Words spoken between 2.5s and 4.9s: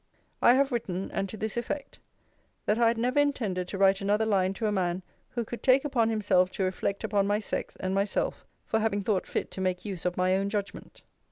'That I had never intended to write another line to a